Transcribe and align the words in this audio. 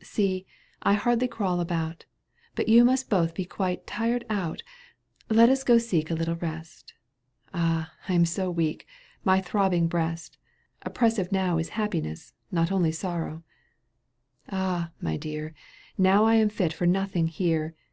See, 0.00 0.46
I 0.80 0.92
can 0.92 1.00
hardly 1.00 1.26
crawl 1.26 1.58
about— 1.58 2.04
But 2.54 2.68
you 2.68 2.84
must 2.84 3.10
both 3.10 3.34
be 3.34 3.44
quite 3.44 3.84
tired 3.84 4.24
out! 4.30 4.62
Let 5.28 5.48
us 5.48 5.64
go 5.64 5.76
seek 5.78 6.08
a 6.08 6.14
little 6.14 6.36
rest— 6.36 6.94
Ah! 7.52 7.92
I'm 8.08 8.24
so 8.24 8.48
weak— 8.48 8.86
my 9.34 9.40
throbbing 9.40 9.88
breast 9.88 10.38
I 10.82 10.86
Oppressive 10.90 11.32
now 11.32 11.58
is 11.58 11.70
happiness, 11.70 12.32
Not 12.52 12.70
only 12.70 12.92
sorrow— 12.92 13.42
Ah 14.50 14.90
I 14.92 14.92
my 15.00 15.16
dear, 15.16 15.52
Now 15.98 16.26
I 16.26 16.36
am 16.36 16.48
fit 16.48 16.72
for 16.72 16.86
nothing 16.86 17.26
here. 17.26 17.74